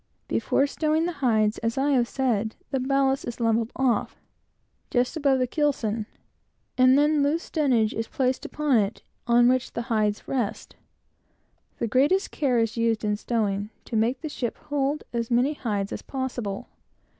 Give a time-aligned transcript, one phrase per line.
[0.27, 4.17] Before stowing the hides, as I have said, the ballast is levelled off,
[4.89, 6.07] just above the keelson,
[6.75, 10.75] and then loose dunnage placed upon it, on which the hides rest.
[11.77, 15.93] The greatest care is used in stowing, to make the ship hold as many hides
[15.93, 16.67] as possible.